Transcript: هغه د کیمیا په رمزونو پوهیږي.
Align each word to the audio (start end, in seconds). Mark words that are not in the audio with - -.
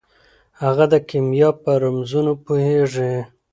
هغه 0.63 0.85
د 0.93 0.95
کیمیا 1.09 1.49
په 1.63 1.71
رمزونو 1.83 2.33
پوهیږي. 2.45 3.11